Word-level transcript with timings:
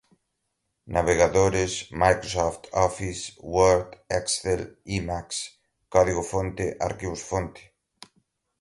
navegadores, 0.95 1.75
microsoft 2.03 2.65
office, 2.85 3.21
word, 3.55 3.91
excel, 4.19 4.61
emacs, 4.97 5.37
código-fonte, 5.97 6.67
arquivos-fonte 6.87 7.61